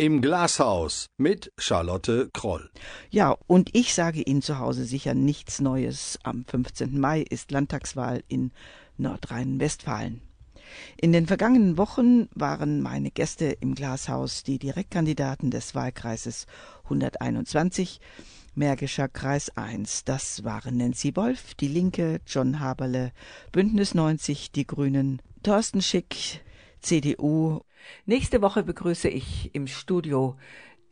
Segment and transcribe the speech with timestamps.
[0.00, 2.70] Im Glashaus mit Charlotte Kroll.
[3.10, 6.20] Ja, und ich sage Ihnen zu Hause sicher nichts Neues.
[6.22, 7.00] Am 15.
[7.00, 8.52] Mai ist Landtagswahl in
[8.96, 10.20] Nordrhein-Westfalen.
[10.98, 16.46] In den vergangenen Wochen waren meine Gäste im Glashaus die Direktkandidaten des Wahlkreises
[16.84, 18.00] 121,
[18.54, 20.04] Märkischer Kreis 1.
[20.04, 23.10] Das waren Nancy Wolf, die Linke, John Haberle,
[23.50, 26.40] Bündnis 90, die Grünen, Thorsten Schick,
[26.82, 27.62] CDU.
[28.06, 30.36] Nächste Woche begrüße ich im Studio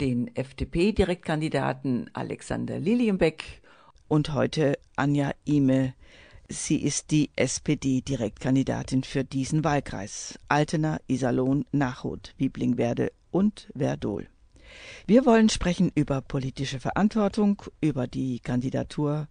[0.00, 3.62] den FDP-Direktkandidaten Alexander Lilienbeck
[4.08, 5.94] und heute Anja Ime.
[6.48, 10.38] Sie ist die SPD-Direktkandidatin für diesen Wahlkreis.
[10.48, 14.28] Altena, Iserlohn, Nachhut, Wieblingwerde und Verdol.
[15.06, 19.28] Wir wollen sprechen über politische Verantwortung, über die Kandidatur,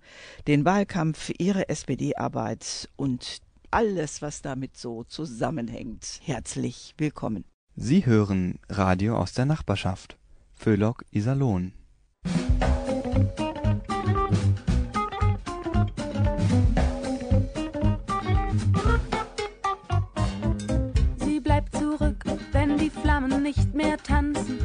[0.48, 3.41] den Wahlkampf, ihre SPD-Arbeit und
[3.72, 6.20] alles, was damit so zusammenhängt.
[6.24, 7.46] Herzlich willkommen.
[7.76, 10.18] Sie hören Radio aus der Nachbarschaft.
[10.55, 11.74] Föhlock Iserlohn.
[21.18, 24.60] Sie bleibt zurück, wenn die Flammen nicht mehr tanzen.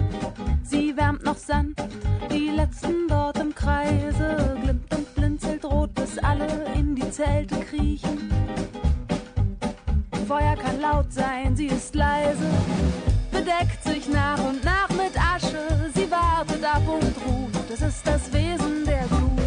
[0.62, 1.81] Sie wärmt noch sanft
[2.31, 8.31] die letzten dort im Kreise, glimmt und blinzelt rot, bis alle in die Zelte kriechen.
[10.31, 12.48] Feuer kann laut sein, sie ist leise,
[13.33, 15.91] bedeckt sich nach und nach mit Asche.
[15.92, 19.41] Sie wartet ab und ruht, das ist das Wesen der Glut.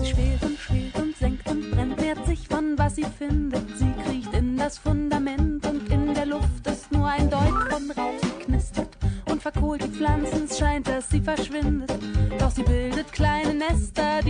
[0.00, 3.68] Sie schwelt und schwelt und senkt und brennt, nährt sich von was sie findet.
[3.76, 8.18] Sie kriecht in das Fundament und in der Luft ist nur ein Deut von Rauch.
[8.22, 8.96] Sie knistert
[9.30, 11.81] und verkohlt die Pflanzen, scheint, dass sie verschwindet.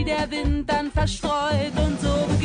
[0.03, 1.73] Die der Wind dann verstreut.
[1.77, 2.42] Und so beginnt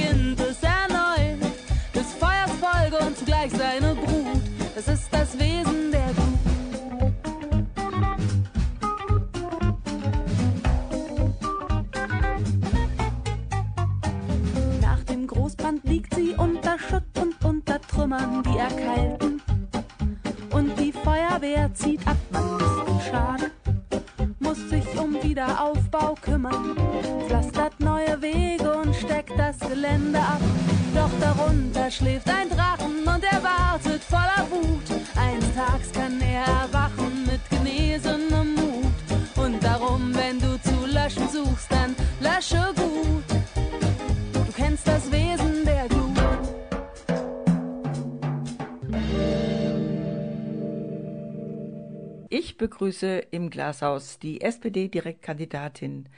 [52.98, 56.10] Ich begrüße im Glashaus die SPD-Direktkandidatin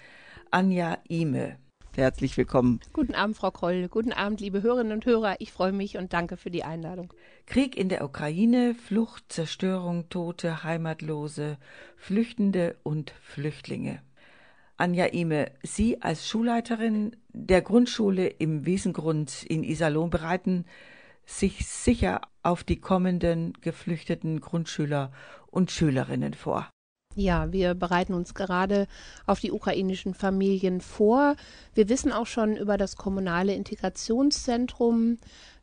[0.49, 1.57] Anja Ime.
[1.93, 2.79] Herzlich willkommen.
[2.93, 3.89] Guten Abend, Frau Kroll.
[3.89, 5.35] Guten Abend, liebe Hörerinnen und Hörer.
[5.39, 7.13] Ich freue mich und danke für die Einladung.
[7.47, 11.57] Krieg in der Ukraine, Flucht, Zerstörung, Tote, Heimatlose,
[11.97, 14.01] Flüchtende und Flüchtlinge.
[14.77, 20.63] Anja Ime, Sie als Schulleiterin der Grundschule im Wiesengrund in Iserlohn bereiten
[21.29, 25.11] sich sicher auf die kommenden geflüchteten Grundschüler
[25.47, 26.69] und Schülerinnen vor.
[27.15, 28.87] Ja, wir bereiten uns gerade
[29.25, 31.35] auf die ukrainischen Familien vor.
[31.73, 35.17] Wir wissen auch schon über das kommunale Integrationszentrum,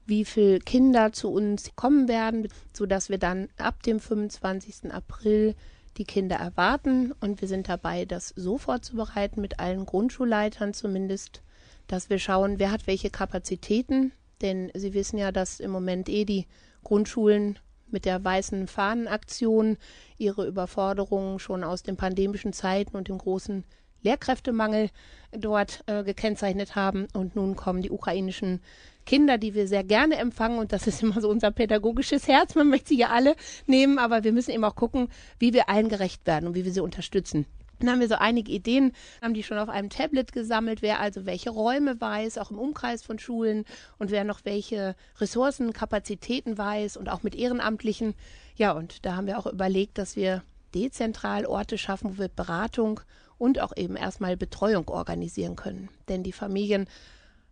[0.06, 4.92] wie viele Kinder zu uns kommen werden, sodass wir dann ab dem 25.
[4.92, 5.54] April
[5.96, 7.12] die Kinder erwarten.
[7.20, 11.42] Und wir sind dabei, das so vorzubereiten, mit allen Grundschulleitern zumindest,
[11.86, 14.12] dass wir schauen, wer hat welche Kapazitäten.
[14.42, 16.46] Denn Sie wissen ja, dass im Moment eh die
[16.84, 17.58] Grundschulen
[17.88, 19.76] mit der weißen Fahnenaktion
[20.18, 23.64] ihre Überforderungen schon aus den pandemischen Zeiten und dem großen
[24.02, 24.90] Lehrkräftemangel
[25.32, 27.08] dort äh, gekennzeichnet haben.
[27.12, 28.60] Und nun kommen die ukrainischen
[29.04, 30.58] Kinder, die wir sehr gerne empfangen.
[30.58, 32.54] Und das ist immer so unser pädagogisches Herz.
[32.54, 33.36] Man möchte sie ja alle
[33.66, 35.08] nehmen, aber wir müssen eben auch gucken,
[35.38, 37.46] wie wir allen gerecht werden und wie wir sie unterstützen.
[37.78, 41.26] Dann haben wir so einige Ideen, haben die schon auf einem Tablet gesammelt, wer also
[41.26, 43.64] welche Räume weiß, auch im Umkreis von Schulen
[43.98, 48.14] und wer noch welche Ressourcen, Kapazitäten weiß und auch mit Ehrenamtlichen.
[48.56, 50.42] Ja, und da haben wir auch überlegt, dass wir
[50.74, 53.00] dezentral Orte schaffen, wo wir Beratung
[53.38, 55.88] und auch eben erstmal Betreuung organisieren können.
[56.08, 56.86] Denn die Familien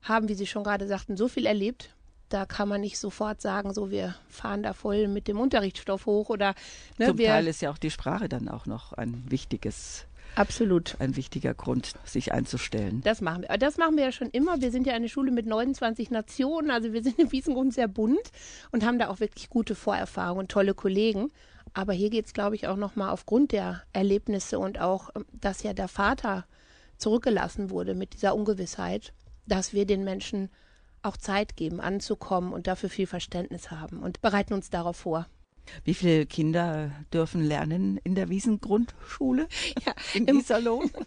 [0.02, 1.90] haben, wie Sie schon gerade sagten, so viel erlebt.
[2.30, 6.30] Da kann man nicht sofort sagen, so wir fahren da voll mit dem Unterrichtsstoff hoch
[6.30, 6.54] oder
[6.98, 10.96] ne, Zum Teil ist ja auch die Sprache dann auch noch ein wichtiges Absolut.
[10.98, 13.00] Ein wichtiger Grund, sich einzustellen.
[13.04, 13.56] Das machen wir.
[13.58, 14.60] Das machen wir ja schon immer.
[14.60, 16.70] Wir sind ja eine Schule mit 29 Nationen.
[16.70, 18.30] Also wir sind im Wiesengrund sehr bunt
[18.72, 21.30] und haben da auch wirklich gute Vorerfahrungen und tolle Kollegen.
[21.72, 25.72] Aber hier geht es, glaube ich, auch nochmal aufgrund der Erlebnisse und auch, dass ja
[25.72, 26.46] der Vater
[26.98, 29.12] zurückgelassen wurde mit dieser Ungewissheit,
[29.46, 30.50] dass wir den Menschen
[31.02, 35.26] auch Zeit geben, anzukommen und dafür viel Verständnis haben und bereiten uns darauf vor.
[35.84, 39.48] Wie viele Kinder dürfen lernen in der Wiesengrundschule
[39.86, 40.90] Ja, in im- Iserlohn?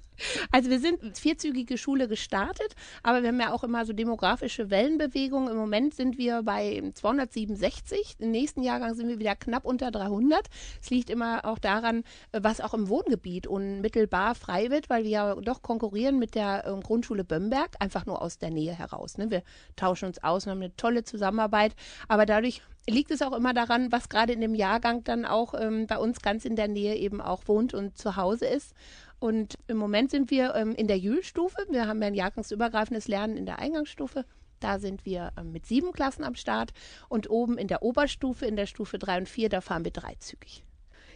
[0.49, 5.47] Also wir sind vierzügige Schule gestartet, aber wir haben ja auch immer so demografische Wellenbewegungen.
[5.51, 8.15] Im Moment sind wir bei 267.
[8.17, 10.47] Im nächsten Jahrgang sind wir wieder knapp unter 300.
[10.81, 15.35] Es liegt immer auch daran, was auch im Wohngebiet unmittelbar frei wird, weil wir ja
[15.35, 19.19] doch konkurrieren mit der ähm, Grundschule Bömberg, einfach nur aus der Nähe heraus.
[19.19, 19.29] Ne?
[19.29, 19.43] Wir
[19.75, 21.75] tauschen uns aus und haben eine tolle Zusammenarbeit,
[22.07, 25.87] aber dadurch liegt es auch immer daran, was gerade in dem Jahrgang dann auch ähm,
[25.87, 28.73] bei uns ganz in der Nähe eben auch wohnt und zu Hause ist.
[29.19, 31.57] Und im Moment sind wir ähm, in der Jühlstufe.
[31.69, 34.25] Wir haben ja ein jahrgangsübergreifendes Lernen in der Eingangsstufe.
[34.59, 36.71] Da sind wir ähm, mit sieben Klassen am Start.
[37.09, 40.63] Und oben in der Oberstufe, in der Stufe drei und vier, da fahren wir dreizügig.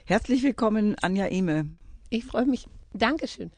[0.06, 1.70] Herzlich willkommen, Anja Ime.
[2.10, 2.68] Ich freue mich.
[2.94, 3.52] Dankeschön.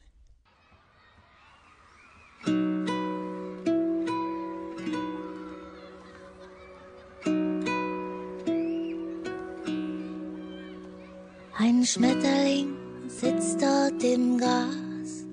[11.65, 12.75] Ein Schmetterling
[13.07, 15.23] sitzt dort im Gras,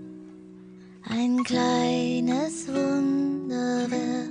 [1.09, 4.31] ein kleines Wunderwerk.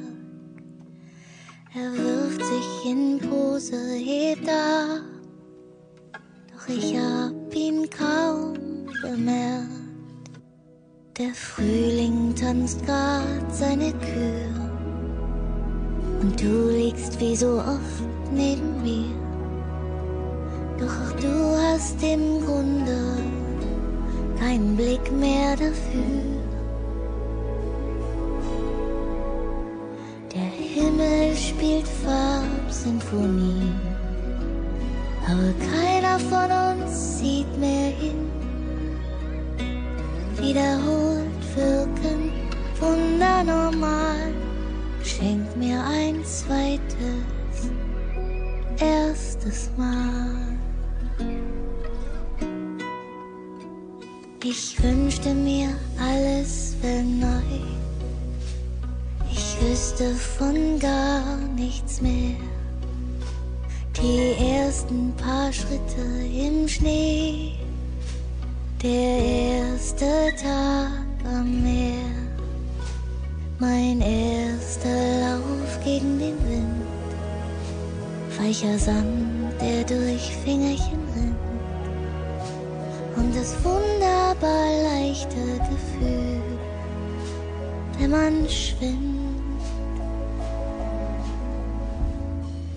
[1.76, 5.02] Er wirft sich in Pose, hebt ab,
[6.54, 8.54] doch ich hab ihn kaum
[9.02, 9.68] bemerkt.
[11.18, 14.72] Der Frühling tanzt grad seine Kür
[16.22, 19.19] und du liegst wie so oft neben mir.
[20.80, 23.18] Doch auch du hast im Grunde
[24.40, 26.40] keinen Blick mehr dafür.
[30.34, 33.74] Der Himmel spielt Farbsinfonien,
[35.26, 38.30] aber keiner von uns sieht mehr hin.
[40.38, 42.32] Wiederholt wirken,
[42.80, 44.32] wundernormal,
[45.04, 47.70] schenkt mir ein zweites,
[48.80, 50.39] erstes Mal.
[54.82, 57.60] Ich wünschte mir, alles wär neu.
[59.30, 62.38] Ich wüsste von gar nichts mehr.
[64.02, 66.02] Die ersten paar Schritte
[66.34, 67.56] im Schnee.
[68.82, 69.20] Der
[69.70, 70.92] erste Tag
[71.26, 72.16] am Meer.
[73.60, 76.86] Mein erster Lauf gegen den Wind.
[78.40, 81.09] Weicher Sand, der durch Fingerchen
[83.40, 85.38] das wunderbar leichte
[85.70, 86.42] Gefühl,
[87.98, 89.62] wenn man schwimmt.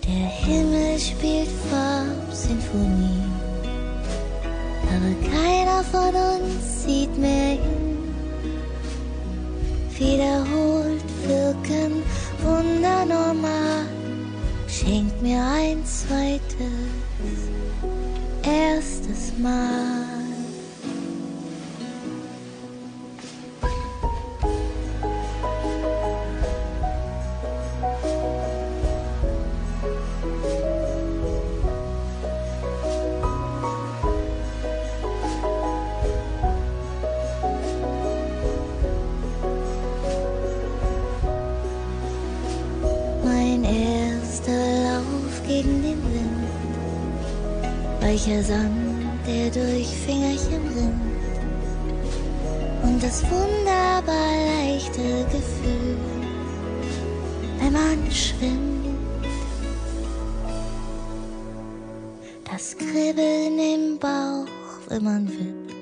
[0.06, 3.24] Der Himmel spielt Farbsinfonie,
[4.86, 8.14] aber keiner von uns sieht mehr hin.
[9.98, 12.02] Wiederholt wirken
[12.40, 13.86] wundernormal,
[14.68, 17.48] schenkt mir ein zweites
[18.42, 20.01] erstes Mal.
[48.12, 51.00] Weicher Sand, der durch Fingerchen rinnt.
[52.82, 55.96] Und das wunderbar leichte Gefühl,
[57.58, 58.98] wenn man schwimmt.
[62.44, 64.46] Das Kribbeln im Bauch,
[64.90, 65.74] wenn man wippt.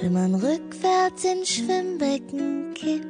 [0.00, 3.07] Wenn man rückwärts ins Schwimmbecken kippt.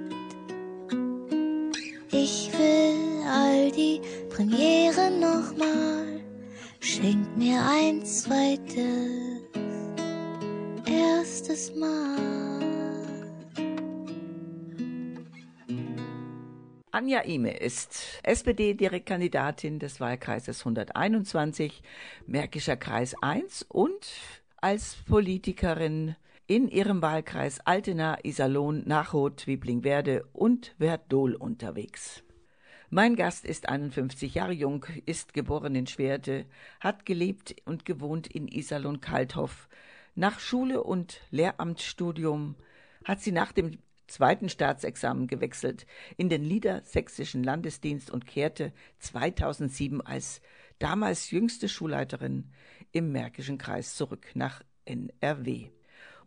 [8.29, 9.43] Zweites,
[10.87, 12.19] erstes Mal.
[16.91, 21.83] Anja Ime ist SPD-Direktkandidatin des Wahlkreises 121,
[22.27, 24.07] Märkischer Kreis 1 und
[24.59, 26.15] als Politikerin
[26.47, 32.23] in ihrem Wahlkreis Altena, Iserlohn, Nachod, Wiblingwerde und Verdol unterwegs.
[32.91, 36.47] Mein Gast ist 51 Jahre jung, ist geboren in Schwerte,
[36.81, 39.69] hat gelebt und gewohnt in Iserlohn-Kalthoff.
[40.15, 42.55] Nach Schule und Lehramtsstudium
[43.05, 43.77] hat sie nach dem
[44.07, 45.85] zweiten Staatsexamen gewechselt
[46.17, 50.41] in den Niedersächsischen Landesdienst und kehrte 2007 als
[50.79, 52.51] damals jüngste Schulleiterin
[52.93, 55.69] im Märkischen Kreis zurück nach NRW.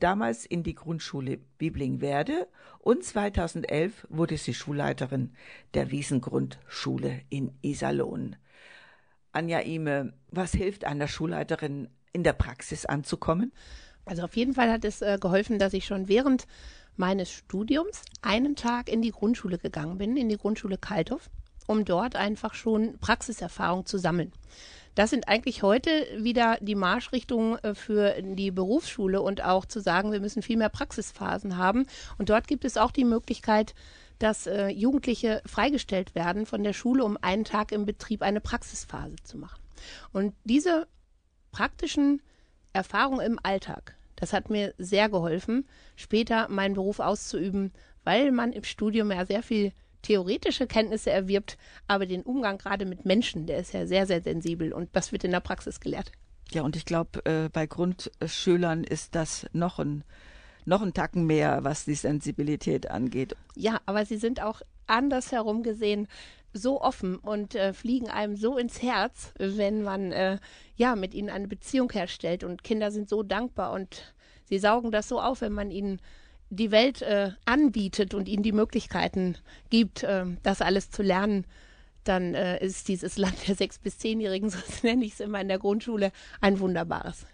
[0.03, 2.48] Damals in die Grundschule Bieblingwerde
[2.79, 5.34] und 2011 wurde sie Schulleiterin
[5.74, 8.36] der Wiesengrundschule in Iserlohn.
[9.31, 13.53] Anja Ime, was hilft einer Schulleiterin in der Praxis anzukommen?
[14.05, 16.48] Also auf jeden Fall hat es äh, geholfen, dass ich schon während
[16.98, 21.29] meines Studiums einen Tag in die Grundschule gegangen bin, in die Grundschule Kalthof,
[21.67, 24.34] um dort einfach schon Praxiserfahrung zu sammeln.
[24.95, 30.12] Das sind eigentlich heute wieder die Marschrichtungen äh, für die Berufsschule und auch zu sagen,
[30.12, 31.86] wir müssen viel mehr Praxisphasen haben.
[32.17, 33.74] Und dort gibt es auch die Möglichkeit,
[34.19, 39.15] dass äh, Jugendliche freigestellt werden von der Schule, um einen Tag im Betrieb eine Praxisphase
[39.24, 39.62] zu machen.
[40.12, 40.88] Und diese
[41.51, 42.21] praktischen
[42.74, 48.63] Erfahrungen im Alltag, das hat mir sehr geholfen, später meinen Beruf auszuüben, weil man im
[48.63, 53.74] Studium ja sehr viel theoretische Kenntnisse erwirbt, aber den Umgang gerade mit Menschen, der ist
[53.74, 56.12] ja sehr, sehr sensibel und das wird in der Praxis gelehrt.
[56.51, 60.03] Ja, und ich glaube, äh, bei Grundschülern ist das noch ein,
[60.65, 63.36] noch ein Tacken mehr, was die Sensibilität angeht.
[63.55, 66.08] Ja, aber sie sind auch andersherum gesehen
[66.53, 70.38] so offen und äh, fliegen einem so ins Herz, wenn man äh,
[70.75, 72.43] ja mit ihnen eine Beziehung herstellt.
[72.43, 74.13] Und Kinder sind so dankbar und
[74.46, 76.01] sie saugen das so auf, wenn man ihnen
[76.51, 79.38] die Welt äh, anbietet und ihnen die Möglichkeiten
[79.70, 81.46] gibt, äh, das alles zu lernen,
[82.03, 85.48] dann äh, ist dieses Land der sechs bis zehnjährigen, so nenne ich es immer in
[85.48, 87.25] der Grundschule, ein wunderbares.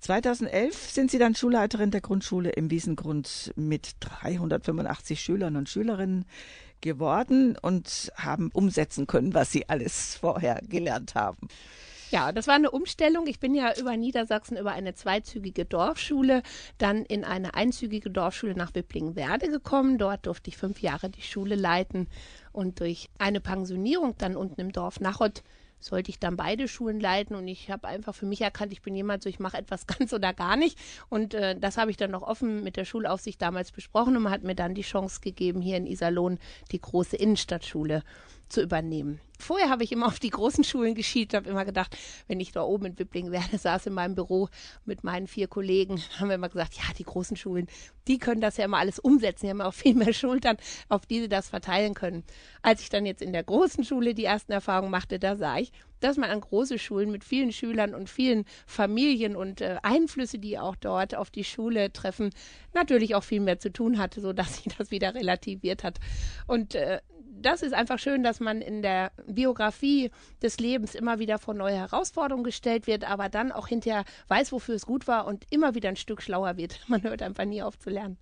[0.00, 6.24] 2011 sind Sie dann Schulleiterin der Grundschule im Wiesengrund mit 385 Schülern und Schülerinnen
[6.80, 11.48] geworden und haben umsetzen können, was Sie alles vorher gelernt haben.
[12.10, 13.28] Ja, das war eine Umstellung.
[13.28, 16.42] Ich bin ja über Niedersachsen über eine zweizügige Dorfschule,
[16.76, 19.96] dann in eine einzügige Dorfschule nach Biblingenwerde gekommen.
[19.96, 22.08] Dort durfte ich fünf Jahre die Schule leiten
[22.52, 25.44] und durch eine Pensionierung dann unten im Dorf Nachod
[25.78, 28.94] sollte ich dann beide Schulen leiten und ich habe einfach für mich erkannt, ich bin
[28.94, 32.10] jemand, so ich mache etwas ganz oder gar nicht und äh, das habe ich dann
[32.10, 35.62] noch offen mit der Schulaufsicht damals besprochen und man hat mir dann die Chance gegeben,
[35.62, 36.38] hier in Iserlohn
[36.72, 38.02] die große Innenstadtschule
[38.48, 39.20] zu übernehmen.
[39.40, 41.96] Vorher habe ich immer auf die großen Schulen geschielt, habe immer gedacht,
[42.28, 44.48] wenn ich da oben in Wippling wäre, saß in meinem Büro
[44.84, 47.66] mit meinen vier Kollegen, haben wir immer gesagt, ja, die großen Schulen,
[48.08, 50.56] die können das ja immer alles umsetzen, die haben auch viel mehr Schultern,
[50.88, 52.24] auf die sie das verteilen können.
[52.62, 55.72] Als ich dann jetzt in der großen Schule die ersten Erfahrungen machte, da sah ich,
[56.00, 60.58] dass man an große Schulen mit vielen Schülern und vielen Familien und äh, Einflüsse, die
[60.58, 62.30] auch dort auf die Schule treffen,
[62.74, 65.98] natürlich auch viel mehr zu tun hatte, so dass sich das wieder relativiert hat.
[66.46, 67.00] Und äh,
[67.40, 70.10] das ist einfach schön, dass man in der Biografie
[70.42, 74.74] des Lebens immer wieder vor neue Herausforderungen gestellt wird, aber dann auch hinterher weiß, wofür
[74.74, 76.80] es gut war und immer wieder ein Stück schlauer wird.
[76.88, 78.18] Man hört einfach nie auf zu lernen.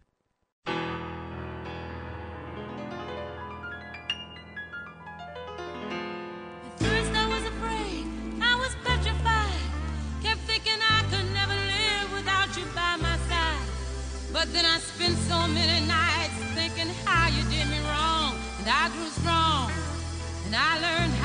[14.30, 15.97] But then I spent so many nights
[20.48, 21.17] And I learned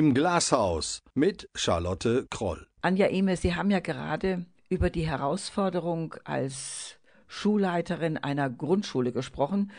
[0.00, 2.66] Im Glashaus mit Charlotte Kroll.
[2.80, 6.96] Anja Ehme, Sie haben ja gerade über die Herausforderung als
[7.28, 9.72] Schulleiterin einer Grundschule gesprochen.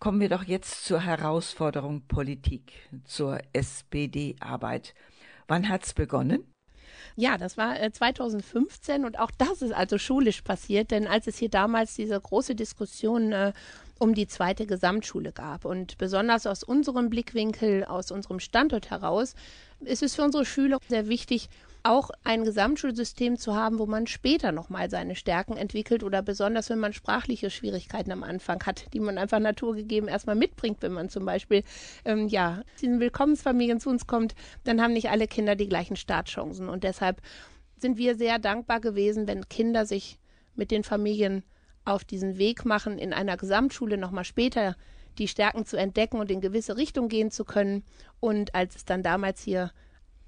[0.00, 2.72] Kommen wir doch jetzt zur Herausforderung Politik,
[3.04, 4.94] zur SPD-Arbeit.
[5.46, 6.52] Wann hat's begonnen?
[7.14, 11.38] Ja, das war äh, 2015 und auch das ist also schulisch passiert, denn als es
[11.38, 13.52] hier damals diese große Diskussion äh,
[14.02, 15.64] um die zweite Gesamtschule gab.
[15.64, 19.36] Und besonders aus unserem Blickwinkel, aus unserem Standort heraus,
[19.78, 21.48] ist es für unsere Schüler sehr wichtig,
[21.84, 26.80] auch ein Gesamtschulsystem zu haben, wo man später nochmal seine Stärken entwickelt oder besonders, wenn
[26.80, 31.24] man sprachliche Schwierigkeiten am Anfang hat, die man einfach naturgegeben erstmal mitbringt, wenn man zum
[31.24, 31.62] Beispiel,
[32.04, 36.68] ähm, ja, diesen Willkommensfamilien zu uns kommt, dann haben nicht alle Kinder die gleichen Startchancen.
[36.68, 37.20] Und deshalb
[37.78, 40.18] sind wir sehr dankbar gewesen, wenn Kinder sich
[40.56, 41.44] mit den Familien
[41.84, 44.76] auf diesen Weg machen, in einer Gesamtschule nochmal später
[45.18, 47.84] die Stärken zu entdecken und in gewisse Richtung gehen zu können.
[48.20, 49.72] Und als es dann damals hier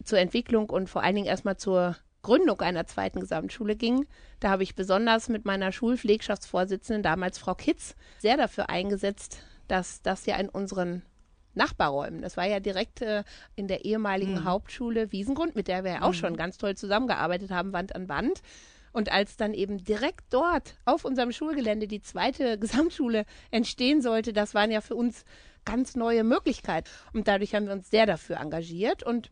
[0.03, 4.07] zur Entwicklung und vor allen Dingen erstmal zur Gründung einer zweiten Gesamtschule ging.
[4.41, 10.27] Da habe ich besonders mit meiner Schulpflegschaftsvorsitzenden, damals Frau Kitz, sehr dafür eingesetzt, dass das
[10.27, 11.03] ja in unseren
[11.57, 13.23] Nachbarräumen, das war ja direkt äh,
[13.55, 14.45] in der ehemaligen mhm.
[14.45, 16.15] Hauptschule Wiesengrund, mit der wir ja auch mhm.
[16.15, 18.43] schon ganz toll zusammengearbeitet haben, Wand an Wand.
[18.95, 24.55] Und als dann eben direkt dort auf unserem Schulgelände die zweite Gesamtschule entstehen sollte, das
[24.55, 25.25] waren ja für uns
[25.65, 26.89] ganz neue Möglichkeiten.
[27.13, 29.31] Und dadurch haben wir uns sehr dafür engagiert und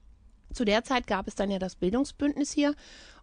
[0.52, 2.74] zu der Zeit gab es dann ja das Bildungsbündnis hier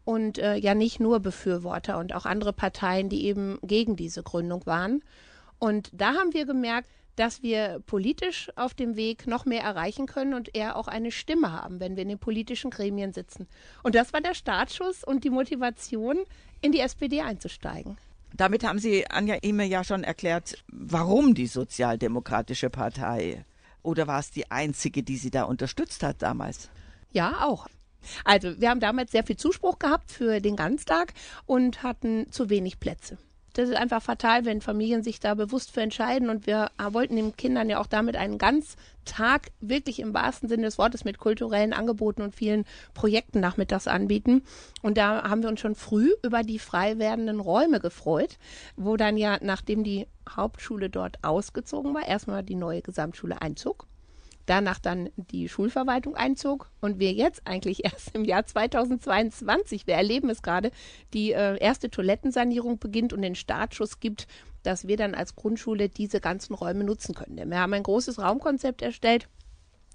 [0.03, 4.65] und äh, ja nicht nur Befürworter und auch andere Parteien, die eben gegen diese Gründung
[4.65, 5.03] waren.
[5.59, 10.33] Und da haben wir gemerkt, dass wir politisch auf dem Weg noch mehr erreichen können
[10.33, 13.45] und eher auch eine Stimme haben, wenn wir in den politischen Gremien sitzen.
[13.83, 16.17] Und das war der Startschuss und die Motivation,
[16.61, 17.97] in die SPD einzusteigen.
[18.33, 23.43] Damit haben Sie Anja Ime ja schon erklärt, warum die Sozialdemokratische Partei.
[23.83, 26.69] Oder war es die einzige, die Sie da unterstützt hat damals?
[27.11, 27.67] Ja, auch.
[28.23, 31.13] Also, wir haben damals sehr viel Zuspruch gehabt für den Ganztag
[31.45, 33.17] und hatten zu wenig Plätze.
[33.59, 36.29] Das ist einfach fatal, wenn Familien sich da bewusst für entscheiden.
[36.29, 40.77] Und wir wollten den Kindern ja auch damit einen Ganztag wirklich im wahrsten Sinne des
[40.77, 44.43] Wortes mit kulturellen Angeboten und vielen Projekten nachmittags anbieten.
[44.81, 48.37] Und da haben wir uns schon früh über die frei werdenden Räume gefreut,
[48.77, 53.88] wo dann ja, nachdem die Hauptschule dort ausgezogen war, erstmal die neue Gesamtschule einzog
[54.49, 60.29] danach dann die Schulverwaltung einzog und wir jetzt eigentlich erst im Jahr 2022, wir erleben
[60.29, 60.71] es gerade,
[61.13, 64.27] die äh, erste Toilettensanierung beginnt und den Startschuss gibt,
[64.63, 67.37] dass wir dann als Grundschule diese ganzen Räume nutzen können.
[67.37, 69.29] Denn wir haben ein großes Raumkonzept erstellt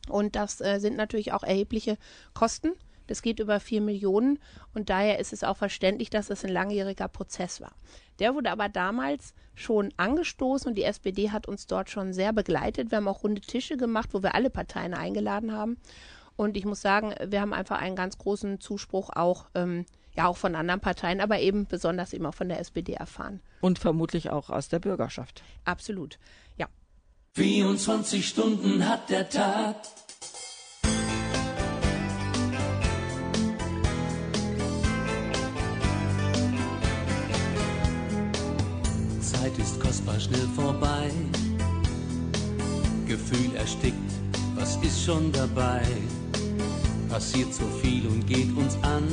[0.08, 1.98] und das äh, sind natürlich auch erhebliche
[2.32, 2.72] Kosten.
[3.06, 4.38] Das geht über vier Millionen
[4.74, 7.72] und daher ist es auch verständlich, dass es ein langjähriger Prozess war.
[8.18, 12.90] Der wurde aber damals schon angestoßen und die SPD hat uns dort schon sehr begleitet.
[12.90, 15.78] Wir haben auch runde Tische gemacht, wo wir alle Parteien eingeladen haben.
[16.36, 19.86] Und ich muss sagen, wir haben einfach einen ganz großen Zuspruch auch, ähm,
[20.16, 23.40] ja, auch von anderen Parteien, aber eben besonders eben auch von der SPD erfahren.
[23.60, 25.42] Und vermutlich auch aus der Bürgerschaft.
[25.64, 26.18] Absolut,
[26.56, 26.68] ja.
[27.34, 29.76] 24 Stunden hat der Tag.
[39.44, 41.11] Zeit ist kostbar schnell vorbei.
[43.07, 44.12] Gefühl erstickt,
[44.54, 45.83] was ist schon dabei?
[47.11, 49.04] Passiert so viel und geht uns an.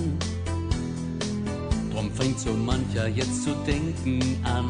[1.92, 4.70] Drum fängt so mancher jetzt zu denken an.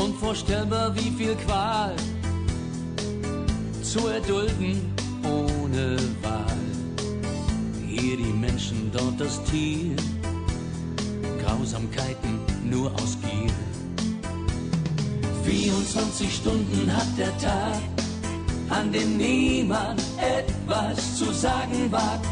[0.00, 1.94] Unvorstellbar, wie viel Qual
[3.82, 4.80] zu erdulden
[5.22, 6.64] ohne Wahl.
[7.86, 9.96] Hier die Menschen, dort das Tier.
[11.42, 13.52] Grausamkeiten nur aus Gier.
[15.48, 17.80] 24 Stunden hat der Tag,
[18.68, 22.26] an dem niemand etwas zu sagen wagt.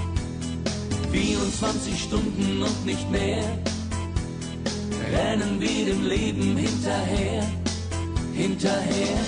[1.10, 3.42] 24 Stunden und nicht mehr,
[5.10, 7.46] rennen wir dem Leben hinterher,
[8.34, 9.18] hinterher.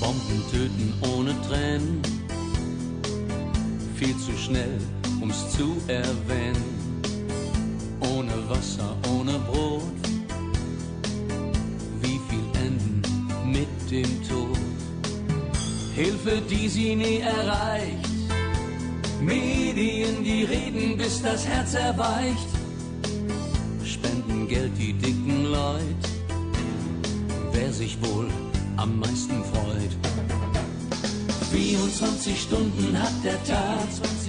[0.00, 2.02] Bomben töten ohne Tränen,
[3.94, 4.80] viel zu schnell
[5.24, 6.64] um's zu erwähnen.
[8.00, 10.02] Ohne Wasser, ohne Brot,
[12.02, 13.02] wie viel enden
[13.56, 14.58] mit dem Tod?
[15.94, 18.14] Hilfe, die sie nie erreicht.
[19.20, 22.50] Medien, die reden, bis das Herz erweicht.
[23.82, 26.08] Spenden Geld, die dicken Leute.
[27.52, 28.28] Wer sich wohl
[28.76, 29.94] am meisten freut.
[31.50, 34.23] 24 Stunden hat der Tag, 20 Stunden,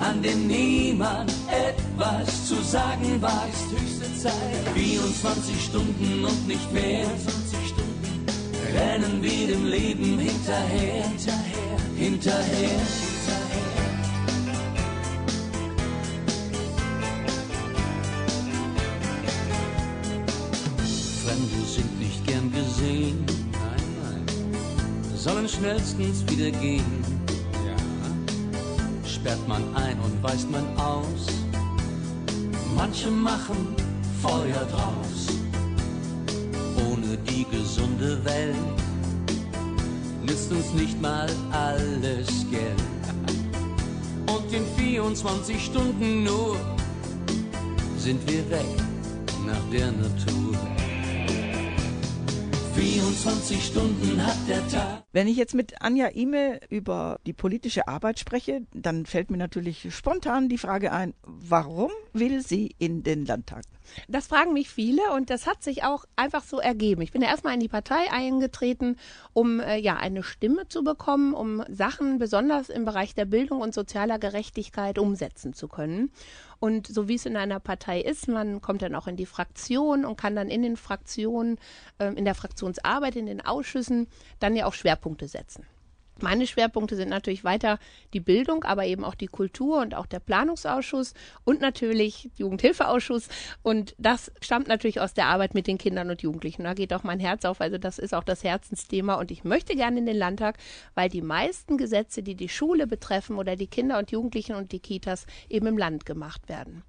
[0.00, 3.58] an denen niemand etwas zu sagen weiß.
[3.72, 4.32] Höchste Zeit.
[4.74, 7.04] 24 Stunden und nicht mehr.
[7.04, 8.26] 24 Stunden
[8.74, 12.80] rennen wir dem Leben hinterher, hinterher, hinterher.
[21.24, 23.24] Fremde sind nicht gern gesehen,
[25.14, 27.17] sollen schnellstens wieder gehen.
[29.20, 31.26] Sperrt man ein und weist man aus,
[32.76, 33.74] manche machen
[34.22, 35.26] Feuer draus.
[36.88, 38.54] Ohne die gesunde Welt
[40.22, 42.80] nützt uns nicht mal alles Geld.
[44.26, 46.56] Und in 24 Stunden nur
[47.98, 48.68] sind wir weg
[49.44, 50.37] nach der Natur.
[52.78, 55.02] 24 Stunden hat der Tag.
[55.10, 59.92] Wenn ich jetzt mit Anja Ime über die politische Arbeit spreche, dann fällt mir natürlich
[59.92, 63.64] spontan die Frage ein, warum will sie in den Landtag?
[64.06, 67.02] Das fragen mich viele und das hat sich auch einfach so ergeben.
[67.02, 68.96] Ich bin ja erstmal in die Partei eingetreten,
[69.32, 73.74] um äh, ja eine Stimme zu bekommen, um Sachen besonders im Bereich der Bildung und
[73.74, 76.12] sozialer Gerechtigkeit umsetzen zu können.
[76.60, 80.04] Und so wie es in einer Partei ist, man kommt dann auch in die Fraktion
[80.04, 81.58] und kann dann in den Fraktionen,
[81.98, 84.08] äh, in der Fraktionsarbeit, in den Ausschüssen
[84.40, 85.64] dann ja auch Schwerpunkte setzen.
[86.20, 87.78] Meine Schwerpunkte sind natürlich weiter
[88.12, 93.28] die Bildung, aber eben auch die Kultur und auch der Planungsausschuss und natürlich Jugendhilfeausschuss.
[93.62, 96.64] Und das stammt natürlich aus der Arbeit mit den Kindern und Jugendlichen.
[96.64, 97.60] Da geht auch mein Herz auf.
[97.60, 99.14] Also das ist auch das Herzensthema.
[99.14, 100.58] Und ich möchte gerne in den Landtag,
[100.94, 104.80] weil die meisten Gesetze, die die Schule betreffen oder die Kinder und Jugendlichen und die
[104.80, 106.82] Kitas eben im Land gemacht werden.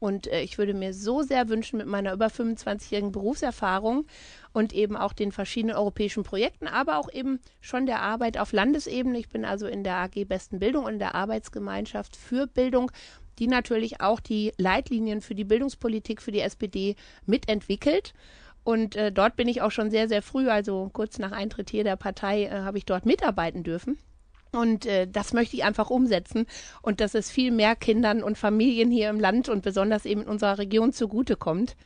[0.00, 4.06] Und äh, ich würde mir so sehr wünschen, mit meiner über 25-jährigen Berufserfahrung
[4.52, 9.18] und eben auch den verschiedenen europäischen Projekten, aber auch eben schon der Arbeit auf Landesebene.
[9.18, 12.90] Ich bin also in der AG Besten Bildung und in der Arbeitsgemeinschaft für Bildung,
[13.38, 18.12] die natürlich auch die Leitlinien für die Bildungspolitik für die SPD mitentwickelt.
[18.62, 21.84] Und äh, dort bin ich auch schon sehr, sehr früh, also kurz nach Eintritt hier
[21.84, 23.98] der Partei, äh, habe ich dort mitarbeiten dürfen.
[24.52, 26.46] Und äh, das möchte ich einfach umsetzen
[26.82, 30.28] und dass es viel mehr Kindern und Familien hier im Land und besonders eben in
[30.28, 31.76] unserer Region zugutekommt.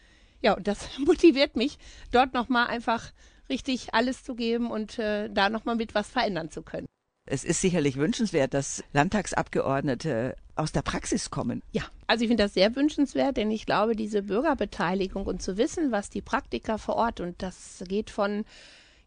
[0.44, 1.78] Ja, und das motiviert mich,
[2.12, 3.12] dort nochmal einfach
[3.48, 6.87] richtig alles zu geben und äh, da nochmal mit was verändern zu können.
[7.26, 11.62] Es ist sicherlich wünschenswert, dass Landtagsabgeordnete aus der Praxis kommen.
[11.72, 15.90] Ja, also ich finde das sehr wünschenswert, denn ich glaube, diese Bürgerbeteiligung und zu wissen,
[15.90, 18.44] was die Praktiker vor Ort und das geht von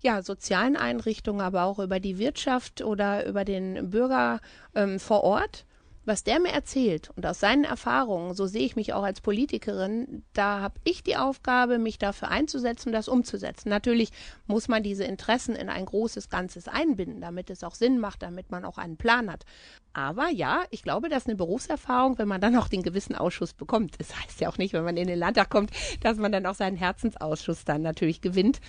[0.02, 4.42] ja, sozialen Einrichtungen, aber auch über die Wirtschaft oder über den Bürger
[4.74, 5.66] ähm, vor Ort.
[6.08, 10.24] Was der mir erzählt und aus seinen Erfahrungen, so sehe ich mich auch als Politikerin,
[10.32, 13.68] da habe ich die Aufgabe, mich dafür einzusetzen, das umzusetzen.
[13.68, 14.12] Natürlich
[14.46, 18.52] muss man diese Interessen in ein großes Ganzes einbinden, damit es auch Sinn macht, damit
[18.52, 19.44] man auch einen Plan hat.
[19.92, 23.54] Aber ja, ich glaube, das ist eine Berufserfahrung, wenn man dann auch den gewissen Ausschuss
[23.54, 24.00] bekommt.
[24.00, 25.72] Das heißt ja auch nicht, wenn man in den Landtag kommt,
[26.04, 28.62] dass man dann auch seinen Herzensausschuss dann natürlich gewinnt.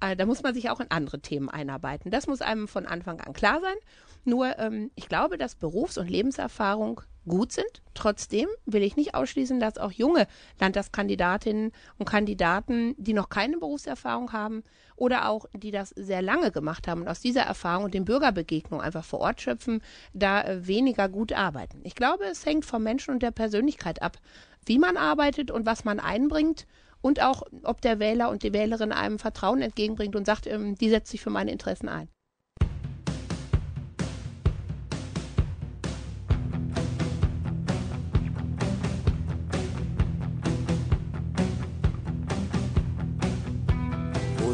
[0.00, 2.12] Äh, da muss man sich auch in andere Themen einarbeiten.
[2.12, 3.76] Das muss einem von Anfang an klar sein.
[4.24, 7.82] Nur ähm, ich glaube, dass Berufs- und Lebenserfahrung gut sind.
[7.94, 10.26] Trotzdem will ich nicht ausschließen, dass auch junge
[10.60, 14.62] Landtagskandidatinnen und Kandidaten, die noch keine Berufserfahrung haben
[14.96, 18.84] oder auch die das sehr lange gemacht haben und aus dieser Erfahrung und den Bürgerbegegnungen
[18.84, 19.82] einfach vor Ort schöpfen,
[20.12, 21.80] da äh, weniger gut arbeiten.
[21.84, 24.18] Ich glaube, es hängt vom Menschen und der Persönlichkeit ab,
[24.66, 26.66] wie man arbeitet und was man einbringt
[27.00, 30.88] und auch, ob der Wähler und die Wählerin einem Vertrauen entgegenbringt und sagt, ähm, die
[30.88, 32.08] setzt sich für meine Interessen ein.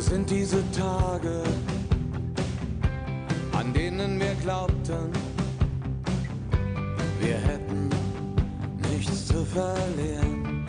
[0.00, 1.42] Sind diese Tage,
[3.52, 5.12] an denen wir glaubten,
[7.20, 7.90] wir hätten
[8.90, 10.66] nichts zu verlieren?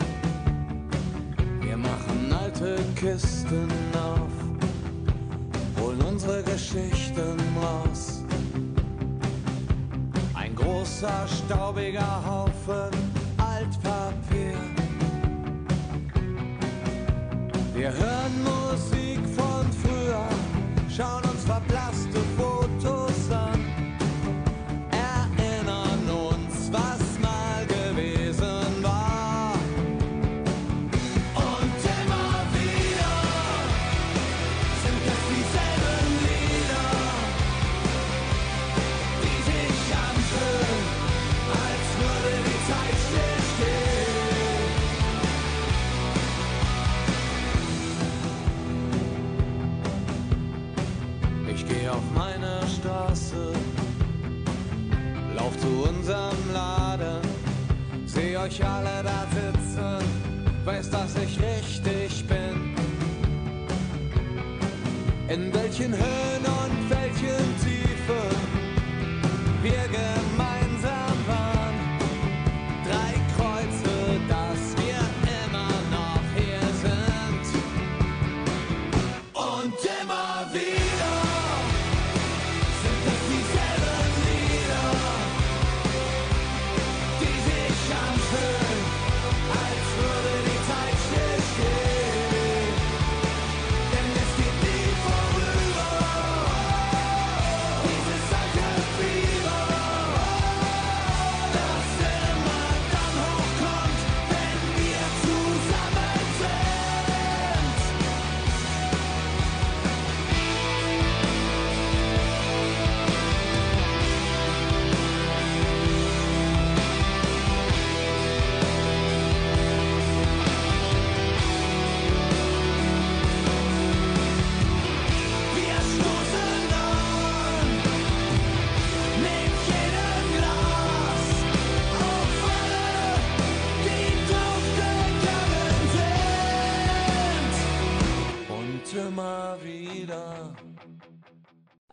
[1.60, 8.22] Wir machen alte Kisten auf, holen unsere Geschichten raus.
[10.34, 12.92] Ein großer, staubiger Haufen
[13.38, 14.58] Altpapier.
[17.74, 19.11] Wir hören Musik
[20.92, 21.31] schauen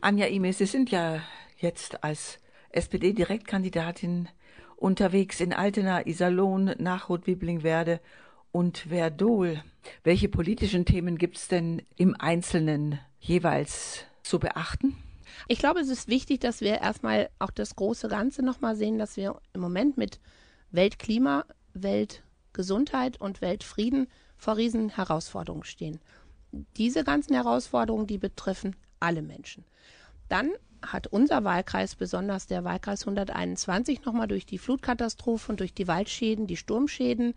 [0.02, 1.22] Anja Ime, Sie sind ja
[1.58, 4.30] jetzt als SPD-Direktkandidatin
[4.78, 8.00] unterwegs in Altena, Iserlohn, Nachrot, Wiblingwerde
[8.54, 9.62] und Verdol.
[10.06, 14.96] Welche politischen Themen gibt es denn im Einzelnen jeweils zu beachten?
[15.50, 19.18] Ich glaube, es ist wichtig, dass wir erstmal auch das große Ganze nochmal sehen, dass
[19.18, 20.22] wir im Moment mit
[20.72, 24.08] Weltklima, Weltgesundheit und Weltfrieden
[24.38, 26.00] vor riesen Herausforderungen stehen.
[26.78, 29.66] Diese ganzen Herausforderungen, die betreffen alle Menschen.
[30.28, 35.88] Dann hat unser Wahlkreis, besonders der Wahlkreis 121, nochmal durch die Flutkatastrophe und durch die
[35.88, 37.34] Waldschäden, die Sturmschäden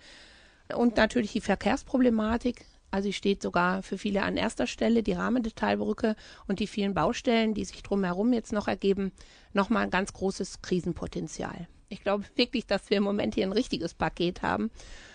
[0.77, 2.65] und natürlich die Verkehrsproblematik.
[2.91, 6.15] Also sie steht sogar für viele an erster Stelle, die Rahmendetailbrücke
[6.47, 9.13] und die vielen Baustellen, die sich drumherum jetzt noch ergeben,
[9.55, 11.69] nochmal ein ganz großes Krisenpotenzial.
[11.89, 14.71] Ich glaube wirklich, dass wir im Moment hier ein richtiges Paket haben.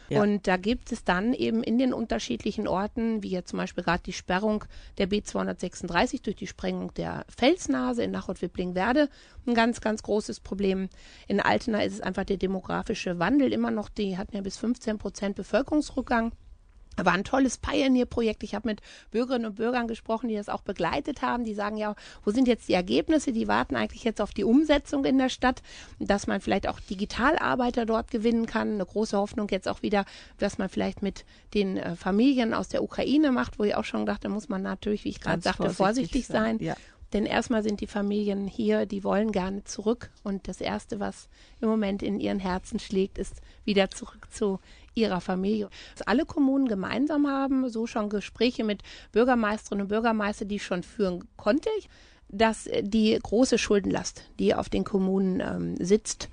[0.10, 4.04] Und da gibt es dann eben in den unterschiedlichen Orten, wie jetzt zum Beispiel gerade
[4.04, 4.64] die Sperrung
[4.98, 9.10] der B236 durch die Sprengung der Felsnase in Nachod-Wippling-Werde,
[9.46, 10.90] ein ganz, ganz großes Problem.
[11.28, 14.98] In Altena ist es einfach der demografische Wandel immer noch, die hatten ja bis 15
[14.98, 16.32] Prozent Bevölkerungsrückgang.
[16.98, 18.44] War ein tolles Pioneer-Projekt.
[18.44, 18.82] Ich habe mit
[19.12, 21.44] Bürgerinnen und Bürgern gesprochen, die das auch begleitet haben.
[21.44, 23.32] Die sagen ja, wo sind jetzt die Ergebnisse?
[23.32, 25.62] Die warten eigentlich jetzt auf die Umsetzung in der Stadt,
[26.00, 28.74] dass man vielleicht auch Digitalarbeiter dort gewinnen kann.
[28.74, 30.06] Eine große Hoffnung jetzt auch wieder,
[30.40, 34.06] dass man vielleicht mit den äh, Familien aus der Ukraine macht, wo ich auch schon
[34.06, 36.58] dachte, da muss man natürlich, wie ich gerade sagte, vorsichtig sein.
[36.60, 36.76] Ja.
[37.14, 40.10] Denn erstmal sind die Familien hier, die wollen gerne zurück.
[40.24, 41.30] Und das Erste, was
[41.62, 44.60] im Moment in ihren Herzen schlägt, ist wieder zurück zu
[44.98, 45.70] ihrer Familie.
[45.96, 50.84] Was alle Kommunen gemeinsam haben, so schon Gespräche mit Bürgermeisterinnen und Bürgermeistern, die ich schon
[50.84, 51.70] führen konnte,
[52.30, 56.30] dass die große Schuldenlast, die auf den Kommunen ähm, sitzt,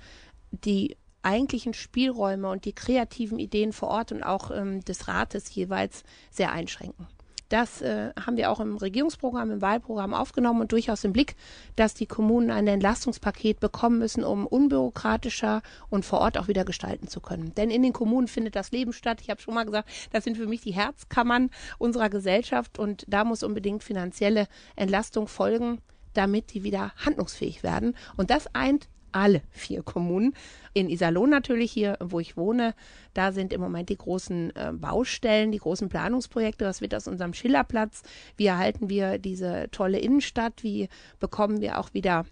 [0.51, 6.03] die eigentlichen Spielräume und die kreativen Ideen vor Ort und auch ähm, des Rates jeweils
[6.29, 7.07] sehr einschränken.
[7.49, 11.35] Das äh, haben wir auch im Regierungsprogramm, im Wahlprogramm aufgenommen und durchaus im Blick,
[11.75, 17.07] dass die Kommunen ein Entlastungspaket bekommen müssen, um unbürokratischer und vor Ort auch wieder gestalten
[17.07, 17.53] zu können.
[17.55, 19.21] Denn in den Kommunen findet das Leben statt.
[19.21, 23.23] Ich habe schon mal gesagt, das sind für mich die Herzkammern unserer Gesellschaft und da
[23.23, 25.81] muss unbedingt finanzielle Entlastung folgen,
[26.13, 27.95] damit die wieder handlungsfähig werden.
[28.17, 30.33] Und das eint alle vier Kommunen.
[30.73, 32.75] In Iserlohn natürlich hier, wo ich wohne,
[33.13, 36.65] da sind im Moment die großen äh, Baustellen, die großen Planungsprojekte.
[36.65, 38.03] Was wird aus unserem Schillerplatz?
[38.35, 40.63] Wie erhalten wir diese tolle Innenstadt?
[40.63, 42.25] Wie bekommen wir auch wieder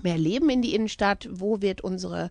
[0.00, 1.28] mehr Leben in die Innenstadt?
[1.30, 2.30] Wo wird unsere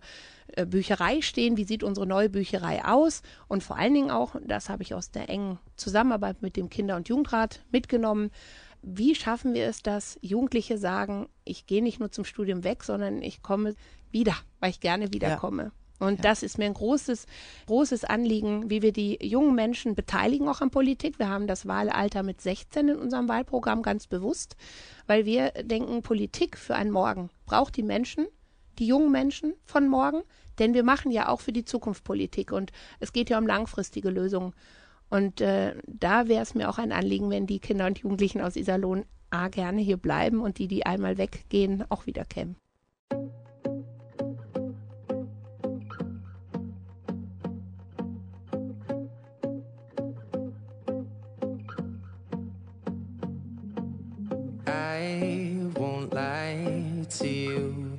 [0.54, 1.58] äh, Bücherei stehen?
[1.58, 3.20] Wie sieht unsere neue Bücherei aus?
[3.46, 6.96] Und vor allen Dingen auch, das habe ich aus der engen Zusammenarbeit mit dem Kinder-
[6.96, 8.30] und Jugendrat mitgenommen,
[8.82, 13.22] wie schaffen wir es, dass Jugendliche sagen, ich gehe nicht nur zum Studium weg, sondern
[13.22, 13.74] ich komme
[14.10, 15.72] wieder, weil ich gerne wiederkomme.
[16.00, 16.22] Und Ja.
[16.22, 17.26] das ist mir ein großes,
[17.66, 21.20] großes Anliegen, wie wir die jungen Menschen beteiligen auch an Politik.
[21.20, 24.56] Wir haben das Wahlalter mit 16 in unserem Wahlprogramm ganz bewusst,
[25.06, 28.26] weil wir denken, Politik für einen Morgen braucht die Menschen,
[28.80, 30.22] die jungen Menschen von morgen,
[30.58, 34.10] denn wir machen ja auch für die Zukunft Politik und es geht ja um langfristige
[34.10, 34.54] Lösungen.
[35.12, 38.56] Und äh, da wäre es mir auch ein Anliegen, wenn die Kinder und Jugendlichen aus
[38.56, 42.56] Iserlohn A gerne hier bleiben und die, die einmal weggehen, auch wieder kämen.
[54.66, 57.98] I won't lie to you.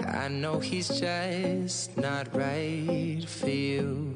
[0.00, 4.15] I know he's just not right for you.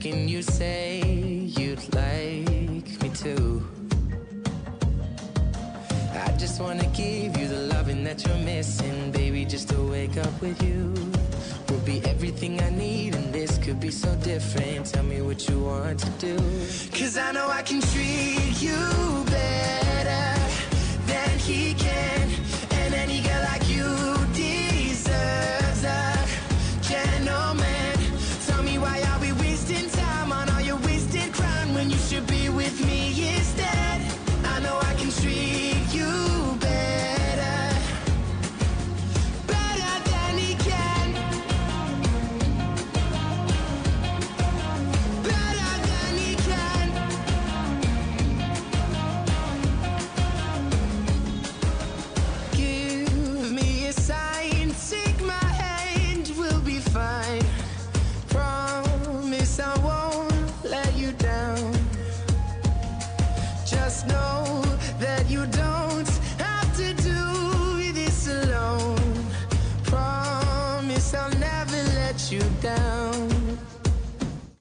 [0.00, 1.00] second you say
[1.58, 3.66] you'd like me to.
[6.12, 9.44] I just wanna give you the loving that you're missing, baby.
[9.44, 10.94] Just to wake up with you
[11.68, 14.86] will be everything I need, and this could be so different.
[14.86, 16.36] Tell me what you want to do.
[16.98, 19.27] Cause I know I can treat you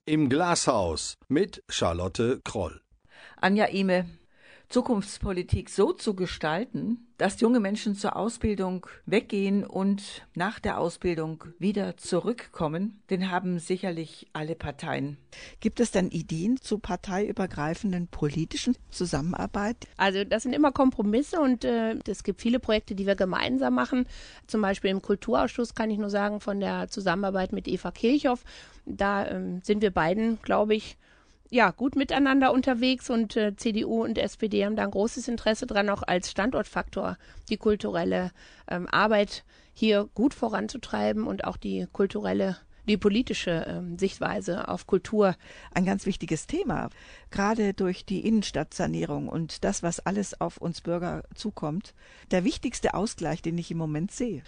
[0.09, 2.79] Im Glashaus mit Charlotte Kroll.
[3.41, 4.05] Anja Ime,
[4.69, 11.97] Zukunftspolitik so zu gestalten, dass junge Menschen zur Ausbildung weggehen und nach der Ausbildung wieder
[11.97, 15.17] zurückkommen, den haben sicherlich alle Parteien.
[15.59, 19.87] Gibt es denn Ideen zu parteiübergreifenden politischen Zusammenarbeit?
[19.97, 24.07] Also das sind immer Kompromisse und äh, es gibt viele Projekte, die wir gemeinsam machen.
[24.47, 28.45] Zum Beispiel im Kulturausschuss kann ich nur sagen, von der Zusammenarbeit mit Eva Kirchhoff,
[28.87, 30.97] da ähm, sind wir beiden, glaube ich,
[31.49, 35.89] ja, gut miteinander unterwegs und äh, CDU und SPD haben da ein großes Interesse dran,
[35.89, 37.17] auch als Standortfaktor
[37.49, 38.31] die kulturelle
[38.67, 45.35] ähm, Arbeit hier gut voranzutreiben und auch die kulturelle die politische ähm, Sichtweise auf Kultur.
[45.73, 46.89] Ein ganz wichtiges Thema,
[47.31, 51.93] gerade durch die Innenstadtsanierung und das, was alles auf uns Bürger zukommt.
[52.31, 54.41] Der wichtigste Ausgleich, den ich im Moment sehe.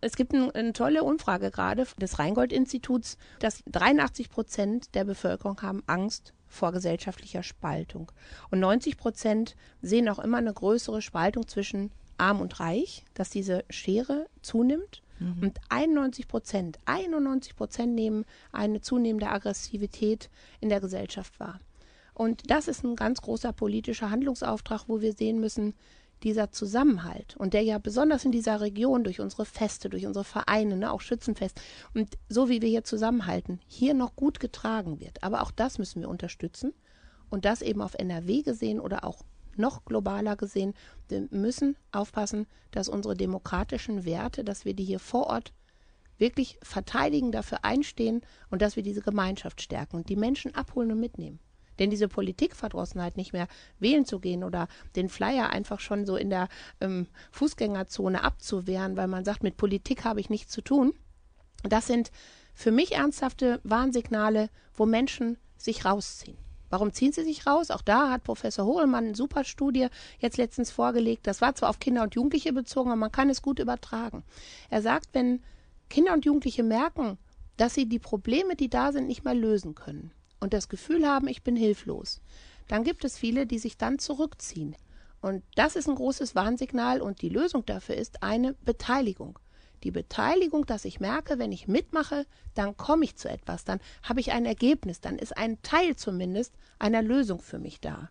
[0.00, 5.82] Es gibt ein, eine tolle Umfrage gerade des Rheingold-Instituts, dass 83 Prozent der Bevölkerung haben
[5.86, 8.12] Angst vor gesellschaftlicher Spaltung.
[8.50, 13.64] Und 90 Prozent sehen auch immer eine größere Spaltung zwischen arm und reich, dass diese
[13.70, 15.02] Schere zunimmt.
[15.18, 15.42] Mhm.
[15.42, 21.60] Und 91 Prozent, 91 Prozent nehmen eine zunehmende Aggressivität in der Gesellschaft wahr.
[22.14, 25.74] Und das ist ein ganz großer politischer Handlungsauftrag, wo wir sehen müssen,
[26.22, 30.76] dieser Zusammenhalt und der ja besonders in dieser Region durch unsere Feste, durch unsere Vereine,
[30.76, 31.60] ne, auch Schützenfest
[31.94, 35.22] und so wie wir hier zusammenhalten, hier noch gut getragen wird.
[35.22, 36.72] Aber auch das müssen wir unterstützen
[37.28, 39.24] und das eben auf NRW gesehen oder auch
[39.58, 40.74] noch globaler gesehen.
[41.08, 45.52] Wir müssen aufpassen, dass unsere demokratischen Werte, dass wir die hier vor Ort
[46.18, 51.00] wirklich verteidigen, dafür einstehen und dass wir diese Gemeinschaft stärken und die Menschen abholen und
[51.00, 51.40] mitnehmen.
[51.78, 53.48] Denn diese Politikverdrossenheit, nicht mehr
[53.78, 56.48] wählen zu gehen oder den Flyer einfach schon so in der
[56.80, 60.94] ähm, Fußgängerzone abzuwehren, weil man sagt, mit Politik habe ich nichts zu tun,
[61.62, 62.10] das sind
[62.54, 66.45] für mich ernsthafte Warnsignale, wo Menschen sich rausziehen.
[66.68, 67.70] Warum ziehen sie sich raus?
[67.70, 69.88] Auch da hat Professor Hohlmann eine super Studie
[70.18, 71.26] jetzt letztens vorgelegt.
[71.26, 74.24] Das war zwar auf Kinder und Jugendliche bezogen, aber man kann es gut übertragen.
[74.70, 75.42] Er sagt, wenn
[75.88, 77.18] Kinder und Jugendliche merken,
[77.56, 80.10] dass sie die Probleme, die da sind, nicht mehr lösen können
[80.40, 82.20] und das Gefühl haben, ich bin hilflos,
[82.68, 84.76] dann gibt es viele, die sich dann zurückziehen.
[85.22, 89.38] Und das ist ein großes Warnsignal und die Lösung dafür ist eine Beteiligung.
[89.86, 94.18] Die Beteiligung, dass ich merke, wenn ich mitmache, dann komme ich zu etwas, dann habe
[94.18, 98.10] ich ein Ergebnis, dann ist ein Teil zumindest einer Lösung für mich da.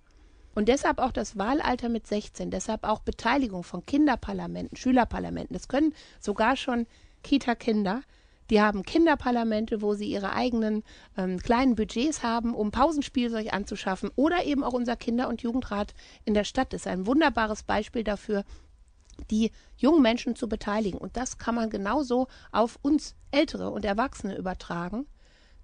[0.53, 5.53] Und deshalb auch das Wahlalter mit 16, deshalb auch Beteiligung von Kinderparlamenten, Schülerparlamenten.
[5.53, 6.87] Das können sogar schon
[7.23, 8.03] Kita-Kinder,
[8.49, 10.83] die haben Kinderparlamente, wo sie ihre eigenen
[11.17, 14.11] ähm, kleinen Budgets haben, um Pausenspielzeug anzuschaffen.
[14.15, 15.93] Oder eben auch unser Kinder- und Jugendrat
[16.25, 18.45] in der Stadt ist ein wunderbares Beispiel dafür,
[19.29, 20.97] die jungen Menschen zu beteiligen.
[20.97, 25.07] Und das kann man genauso auf uns Ältere und Erwachsene übertragen,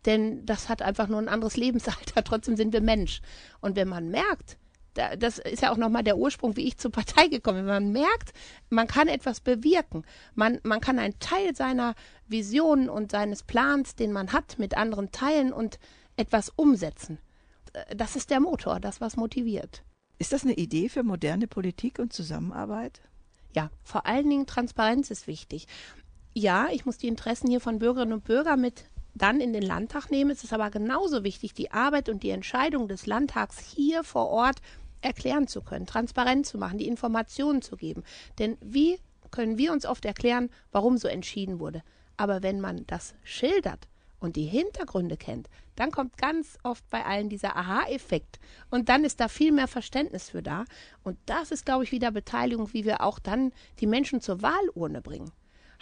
[0.06, 2.24] denn das hat einfach nur ein anderes Lebensalter.
[2.24, 3.22] Trotzdem sind wir Mensch.
[3.60, 4.58] Und wenn man merkt,
[4.94, 7.68] da, das ist ja auch nochmal der Ursprung, wie ich zur Partei gekommen bin.
[7.68, 8.34] Man merkt,
[8.70, 10.04] man kann etwas bewirken.
[10.36, 11.96] Man, man kann einen Teil seiner
[12.28, 15.80] Vision und seines Plans, den man hat, mit anderen teilen und
[16.18, 17.20] etwas umsetzen.
[17.96, 19.84] Das ist der Motor, das, was motiviert.
[20.20, 23.02] Ist das eine Idee für moderne Politik und Zusammenarbeit?
[23.54, 25.68] Ja, vor allen Dingen Transparenz ist wichtig.
[26.34, 30.10] Ja, ich muss die Interessen hier von Bürgerinnen und Bürgern mit dann in den Landtag
[30.10, 30.32] nehmen.
[30.32, 34.62] Es ist aber genauso wichtig, die Arbeit und die Entscheidung des Landtags hier vor Ort
[35.02, 38.04] erklären zu können, transparent zu machen, die Informationen zu geben.
[38.40, 39.00] Denn wie
[39.32, 41.84] können wir uns oft erklären, warum so entschieden wurde?
[42.18, 43.88] Aber wenn man das schildert
[44.22, 48.40] und die Hintergründe kennt, dann kommt ganz oft bei allen dieser Aha-Effekt.
[48.70, 50.64] Und dann ist da viel mehr Verständnis für da.
[51.04, 55.02] Und das ist, glaube ich, wieder Beteiligung, wie wir auch dann die Menschen zur Wahlurne
[55.02, 55.32] bringen.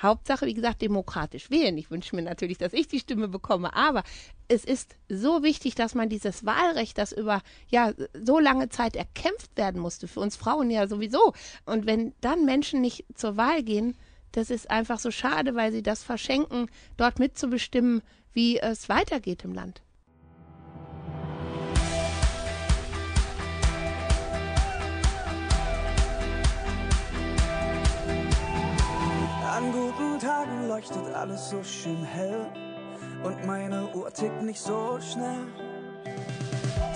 [0.02, 1.78] Hauptsache, wie gesagt, demokratisch wählen.
[1.78, 4.04] Ich wünsche mir natürlich, dass ich die Stimme bekomme, aber
[4.48, 9.58] es ist so wichtig, dass man dieses Wahlrecht, das über ja so lange Zeit erkämpft
[9.58, 11.34] werden musste, für uns Frauen ja sowieso.
[11.66, 13.98] Und wenn dann Menschen nicht zur Wahl gehen,
[14.32, 16.68] das ist einfach so schade, weil sie das verschenken,
[16.98, 18.02] dort mitzubestimmen,
[18.34, 19.82] wie es weitergeht im Land.
[29.60, 32.48] An guten Tagen leuchtet alles so schön hell
[33.24, 35.48] und meine Uhr tickt nicht so schnell.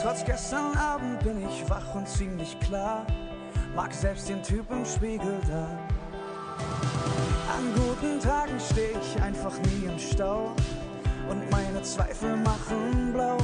[0.02, 3.06] Trotz gestern Abend bin ich wach und ziemlich klar,
[3.76, 5.93] mag selbst den Typ im Spiegel da.
[7.56, 10.52] An guten Tagen steh ich einfach nie im Stau
[11.30, 13.38] und meine Zweifel machen blau.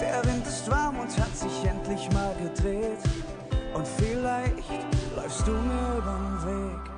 [0.00, 2.98] Der Wind ist warm und hat sich endlich mal gedreht
[3.74, 4.86] und vielleicht
[5.16, 6.90] läufst du mir übern Weg.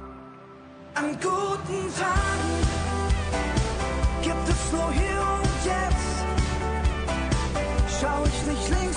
[0.94, 2.52] An guten Tagen
[4.22, 6.24] gibt es nur hier und jetzt.
[8.00, 8.91] Schau ich nicht links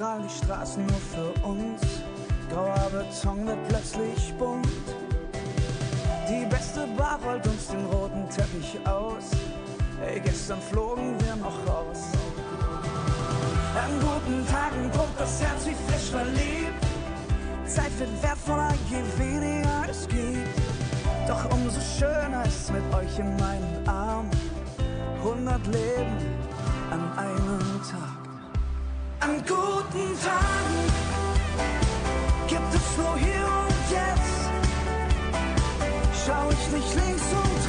[0.00, 1.82] strahlen die Straßen nur für uns.
[2.50, 4.66] Grauer Beton wird plötzlich bunt.
[6.26, 9.24] Die beste Bar rollt uns den roten Teppich aus.
[10.02, 12.12] Ey, gestern flogen wir noch raus.
[13.76, 16.82] An guten Tagen pumpt das Herz wie frisch verliebt.
[17.66, 20.48] Zeit wird wertvoller, je weniger es gibt.
[21.28, 24.30] Doch umso schöner ist mit euch in meinen Armen.
[25.18, 26.16] 100 Leben
[26.90, 28.19] an einem Tag.
[29.22, 30.80] An guten Tagen
[32.48, 34.48] gibt es nur hier und jetzt.
[36.24, 37.59] Schau ich nicht links und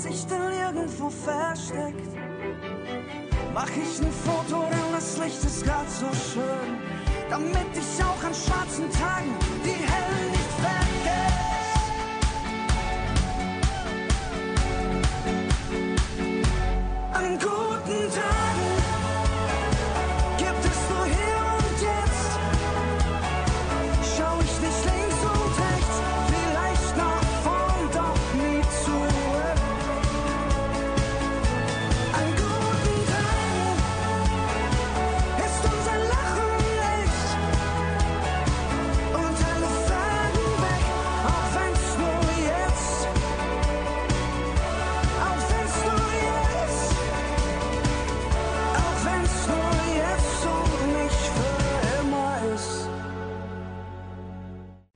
[0.00, 2.08] sich dann irgendwo versteckt,
[3.52, 6.78] mach ich ein Foto, denn das Licht ist grad so schön,
[7.28, 10.19] damit ich auch an schwarzen Tagen die hellen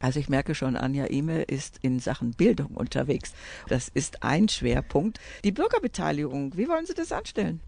[0.05, 3.33] Also ich merke schon, Anja Eme ist in Sachen Bildung unterwegs.
[3.69, 5.19] Das ist ein Schwerpunkt.
[5.45, 7.61] Die Bürgerbeteiligung, wie wollen Sie das anstellen?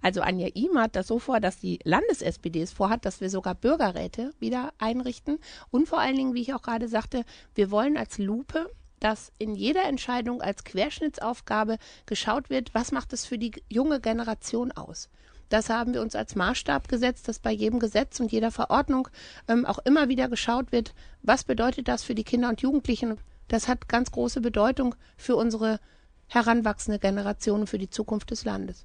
[0.00, 3.54] Also Anja Ime hat das so vor, dass die Landes-SPD es vorhat, dass wir sogar
[3.54, 5.38] Bürgerräte wieder einrichten.
[5.70, 7.22] Und vor allen Dingen, wie ich auch gerade sagte,
[7.54, 8.70] wir wollen als Lupe
[9.00, 11.76] dass in jeder Entscheidung als Querschnittsaufgabe
[12.06, 15.10] geschaut wird, was macht es für die junge Generation aus.
[15.54, 19.06] Das haben wir uns als Maßstab gesetzt, dass bei jedem Gesetz und jeder Verordnung
[19.46, 23.68] ähm, auch immer wieder geschaut wird, was bedeutet das für die Kinder und Jugendlichen, Das
[23.68, 25.78] hat ganz große Bedeutung für unsere
[26.26, 28.84] heranwachsende Generation und für die Zukunft des Landes.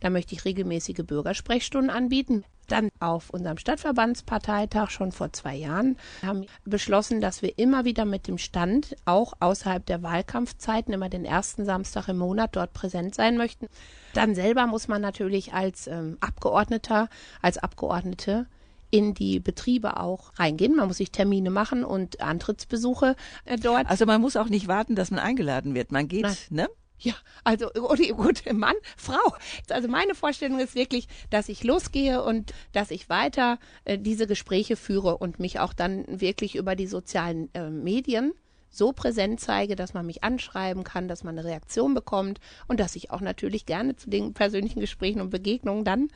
[0.00, 2.44] Da möchte ich regelmäßige Bürgersprechstunden anbieten.
[2.68, 8.04] Dann auf unserem Stadtverbandsparteitag schon vor zwei Jahren haben wir beschlossen, dass wir immer wieder
[8.04, 13.14] mit dem Stand auch außerhalb der Wahlkampfzeiten immer den ersten Samstag im Monat dort präsent
[13.14, 13.66] sein möchten.
[14.14, 17.08] Dann selber muss man natürlich als ähm, Abgeordneter,
[17.42, 18.46] als Abgeordnete
[18.90, 20.76] in die Betriebe auch reingehen.
[20.76, 23.88] Man muss sich Termine machen und Antrittsbesuche äh, dort.
[23.88, 25.92] Also man muss auch nicht warten, dass man eingeladen wird.
[25.92, 26.36] Man geht, Nein.
[26.50, 26.68] ne?
[27.02, 29.34] Ja, also oder gut, Mann, Frau.
[29.70, 34.76] Also meine Vorstellung ist wirklich, dass ich losgehe und dass ich weiter äh, diese Gespräche
[34.76, 38.34] führe und mich auch dann wirklich über die sozialen äh, Medien
[38.68, 42.38] so präsent zeige, dass man mich anschreiben kann, dass man eine Reaktion bekommt
[42.68, 46.08] und dass ich auch natürlich gerne zu den persönlichen Gesprächen und Begegnungen dann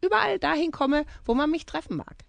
[0.00, 2.24] überall dahin komme, wo man mich treffen mag.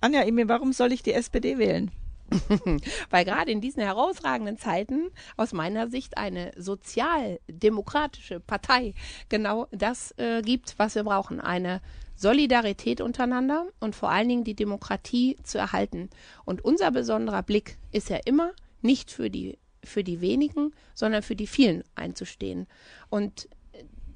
[0.00, 1.90] Anja, Emil, warum soll ich die SPD wählen?
[3.10, 8.94] Weil gerade in diesen herausragenden Zeiten aus meiner Sicht eine sozialdemokratische Partei
[9.28, 11.40] genau das äh, gibt, was wir brauchen.
[11.40, 11.80] Eine
[12.16, 16.10] Solidarität untereinander und vor allen Dingen die Demokratie zu erhalten.
[16.44, 18.52] Und unser besonderer Blick ist ja immer
[18.82, 22.66] nicht für die, für die wenigen, sondern für die vielen einzustehen.
[23.10, 23.48] Und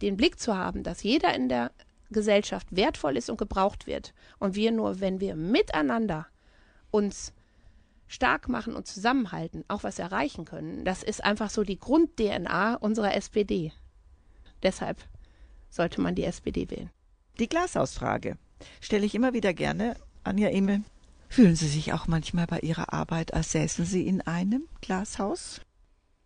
[0.00, 1.72] den Blick zu haben, dass jeder in der
[2.10, 4.14] Gesellschaft wertvoll ist und gebraucht wird.
[4.38, 6.26] Und wir nur, wenn wir miteinander
[6.90, 7.32] uns
[8.10, 10.84] stark machen und zusammenhalten, auch was erreichen können.
[10.84, 13.72] Das ist einfach so die Grund-DNA unserer SPD.
[14.64, 14.98] Deshalb
[15.70, 16.90] sollte man die SPD wählen.
[17.38, 18.36] Die Glashausfrage
[18.80, 19.96] stelle ich immer wieder gerne.
[20.24, 20.82] Anja Emil,
[21.28, 25.60] fühlen Sie sich auch manchmal bei Ihrer Arbeit, als säßen Sie in einem Glashaus?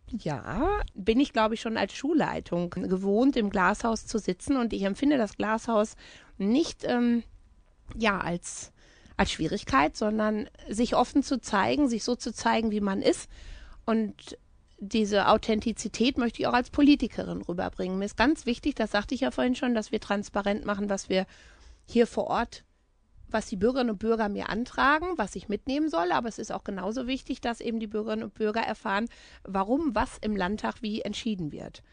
[0.09, 4.81] Ja, bin ich, glaube ich, schon als Schulleitung gewohnt, im Glashaus zu sitzen und ich
[4.83, 5.95] empfinde das Glashaus
[6.39, 7.23] nicht ähm,
[7.95, 8.71] ja als
[9.17, 13.29] als Schwierigkeit, sondern sich offen zu zeigen, sich so zu zeigen, wie man ist.
[13.85, 14.37] Und
[14.77, 17.97] diese Authentizität möchte ich auch als Politikerin rüberbringen.
[17.97, 21.07] Mir ist ganz wichtig, das sagte ich ja vorhin schon, dass wir transparent machen, was
[21.09, 21.25] wir
[21.87, 22.63] hier vor Ort,
[23.29, 26.11] was die Bürgerinnen und Bürger mir antragen, was ich mitnehmen soll.
[26.11, 29.07] Aber es ist auch genauso wichtig, dass eben die Bürgerinnen und Bürger erfahren,
[29.43, 31.83] warum was im Landtag wie entschieden wird.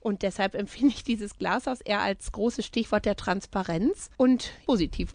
[0.00, 5.12] Und deshalb empfinde ich dieses Glashaus eher als großes Stichwort der Transparenz und positiv.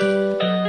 [0.00, 0.59] Welcome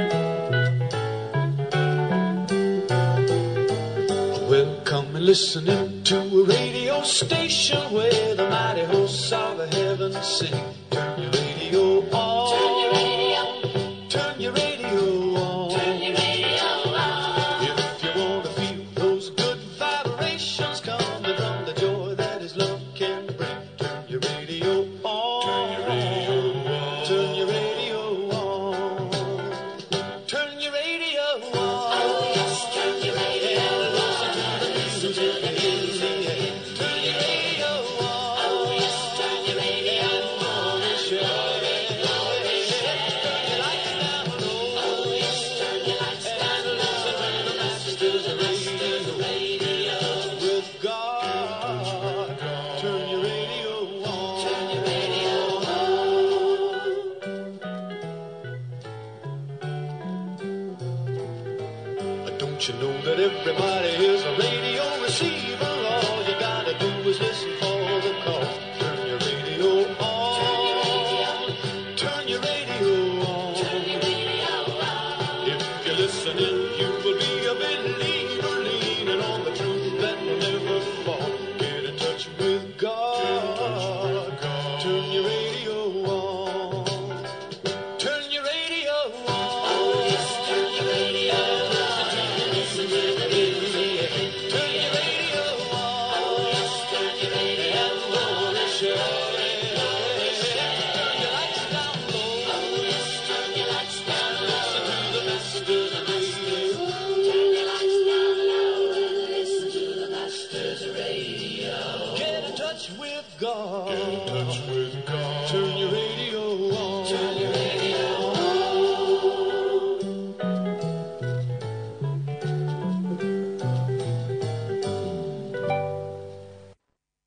[5.22, 10.52] listening to a radio station where the mighty hosts of the heavens sing.
[10.90, 12.50] Turn your radio on.
[12.58, 14.08] Turn your radio.
[14.08, 15.70] Turn your radio on.
[15.78, 16.64] Turn your radio
[16.98, 17.62] on.
[17.62, 22.80] If you want to feel those good vibrations coming from the joy that is love
[22.96, 23.51] can bring,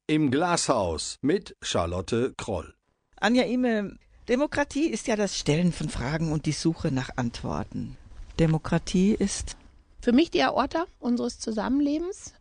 [0.08, 2.76] Im Glashaus mit Charlotte Kroll.
[3.16, 3.98] Anja Emil,
[4.30, 7.98] Demokratie ist ja das Stellen von Fragen und die Suche nach Antworten.
[8.38, 9.58] Demokratie ist
[10.02, 12.36] Für mich die Aorta unseres Zusammenlebens.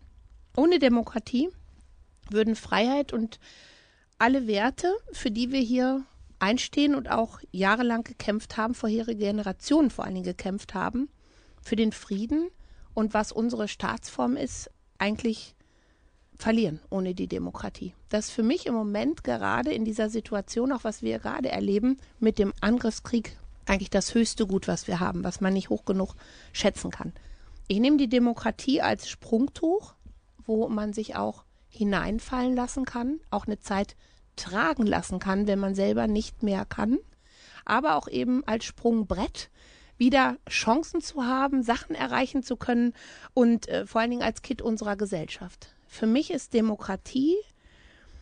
[0.54, 1.48] Ohne Demokratie
[2.28, 3.40] würden Freiheit und
[4.18, 6.04] alle Werte, für die wir hier
[6.38, 11.08] einstehen und auch jahrelang gekämpft haben, vorherige Generationen vor allen Dingen gekämpft haben,
[11.62, 12.50] für den Frieden
[12.92, 15.54] und was unsere Staatsform ist, eigentlich
[16.36, 17.94] verlieren ohne die Demokratie.
[18.08, 21.98] Das ist für mich im Moment gerade in dieser Situation, auch was wir gerade erleben,
[22.18, 26.14] mit dem Angriffskrieg eigentlich das höchste Gut, was wir haben, was man nicht hoch genug
[26.52, 27.12] schätzen kann.
[27.66, 29.94] Ich nehme die Demokratie als Sprungtuch,
[30.44, 33.96] wo man sich auch hineinfallen lassen kann, auch eine Zeit
[34.36, 36.98] tragen lassen kann, wenn man selber nicht mehr kann,
[37.64, 39.50] aber auch eben als Sprungbrett
[39.96, 42.92] wieder Chancen zu haben, Sachen erreichen zu können
[43.32, 45.73] und äh, vor allen Dingen als Kind unserer Gesellschaft.
[45.94, 47.36] Für mich ist Demokratie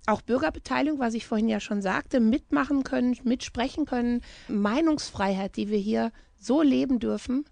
[0.07, 5.79] auch Bürgerbeteiligung, was ich vorhin ja schon sagte, mitmachen können, mitsprechen können, Meinungsfreiheit, die wir
[5.79, 7.47] hier so leben dürfen,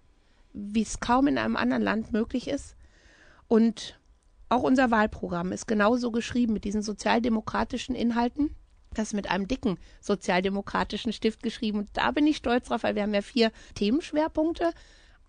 [0.53, 2.75] wie es kaum in einem anderen Land möglich ist.
[3.47, 3.99] Und
[4.47, 8.55] auch unser Wahlprogramm ist genauso geschrieben mit diesen sozialdemokratischen Inhalten.
[8.93, 11.79] Das ist mit einem dicken sozialdemokratischen Stift geschrieben.
[11.79, 14.71] Und da bin ich stolz drauf, weil wir haben ja vier Themenschwerpunkte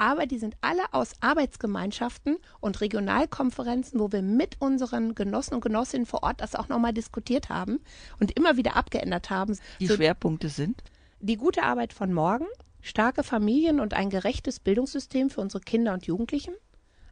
[0.03, 6.07] aber die sind alle aus Arbeitsgemeinschaften und Regionalkonferenzen, wo wir mit unseren Genossen und Genossinnen
[6.07, 7.79] vor Ort das auch nochmal diskutiert haben
[8.19, 9.57] und immer wieder abgeändert haben.
[9.79, 10.83] Die so, Schwerpunkte sind?
[11.21, 12.47] Die gute Arbeit von morgen,
[12.81, 16.55] starke Familien und ein gerechtes Bildungssystem für unsere Kinder und Jugendlichen,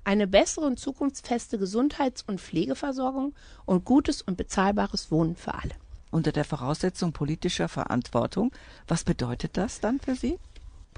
[0.02, 3.36] eine bessere und zukunftsfeste Gesundheits- und Pflegeversorgung
[3.66, 5.76] und gutes und bezahlbares Wohnen für alle.
[6.10, 8.50] Unter der Voraussetzung politischer Verantwortung.
[8.88, 10.40] Was bedeutet das dann für Sie?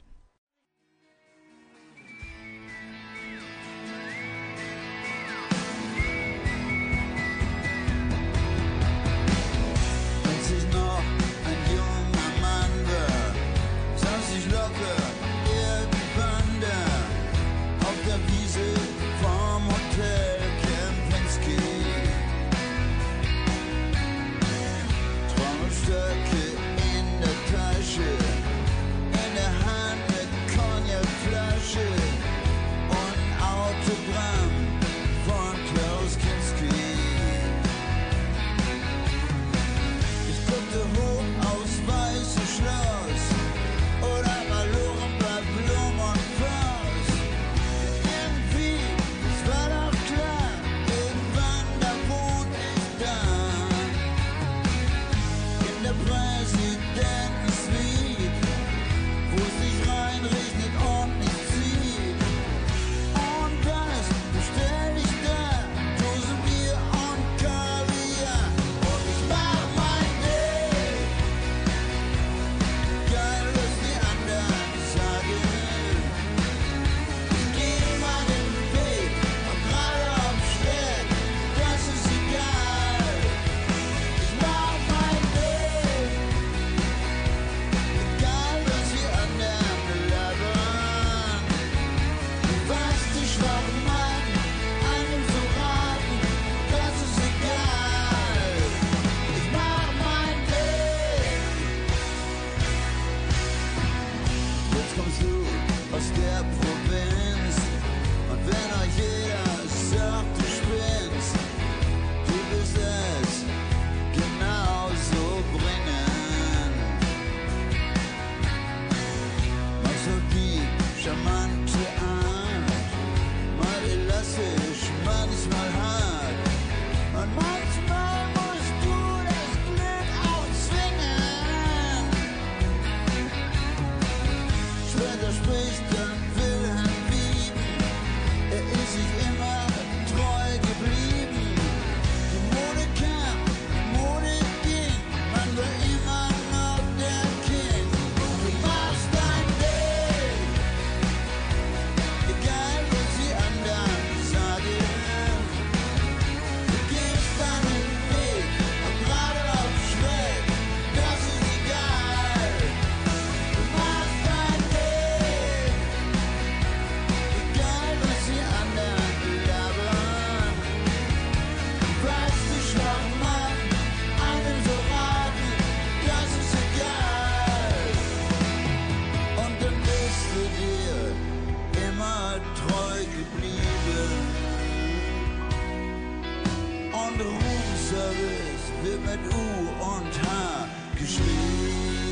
[187.25, 190.69] Roomservice wird mit U und H
[190.99, 192.12] geschrieben.